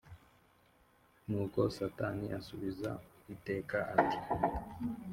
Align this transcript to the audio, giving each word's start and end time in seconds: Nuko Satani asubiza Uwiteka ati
Nuko 1.27 1.59
Satani 1.75 2.25
asubiza 2.39 2.89
Uwiteka 3.19 3.77
ati 3.95 4.17